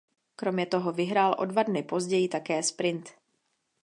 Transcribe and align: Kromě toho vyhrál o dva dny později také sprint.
Kromě 0.35 0.65
toho 0.65 0.91
vyhrál 0.91 1.35
o 1.39 1.45
dva 1.45 1.63
dny 1.63 1.83
později 1.83 2.27
také 2.27 2.63
sprint. 2.63 3.09